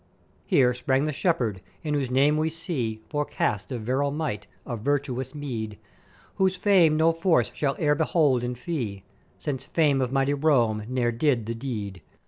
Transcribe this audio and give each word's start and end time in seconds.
"Here 0.47 0.73
sprang 0.73 1.03
the 1.03 1.11
Shepherd, 1.11 1.61
in 1.83 1.93
whose 1.93 2.09
name 2.09 2.35
we 2.35 2.49
see 2.49 3.03
forecast 3.07 3.71
of 3.71 3.83
virile 3.83 4.09
might, 4.09 4.47
of 4.65 4.79
virtuous 4.79 5.35
meed; 5.35 5.77
whose 6.37 6.55
fame 6.55 6.97
no 6.97 7.11
force 7.11 7.51
shall 7.53 7.75
ever 7.77 8.03
hold 8.05 8.43
in 8.43 8.55
fee, 8.55 9.03
since 9.37 9.63
fame 9.63 10.01
of 10.01 10.11
mighty 10.11 10.33
Rome 10.33 10.85
ne'er 10.87 11.11
did 11.11 11.45
the 11.45 11.53
deed. 11.53 12.01